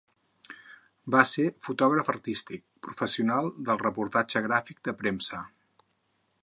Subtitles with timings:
[1.15, 5.43] Va ser fotògraf artístic, professional del reportatge gràfic de premsa.